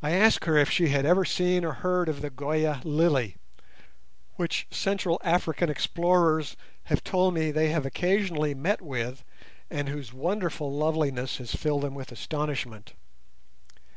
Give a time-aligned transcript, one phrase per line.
[0.00, 3.34] I asked her if she had ever seen or heard of the "Goya" lily,
[4.36, 9.24] which Central African explorers have told me they have occasionally met with
[9.68, 12.92] and whose wonderful loveliness has filled them with astonishment.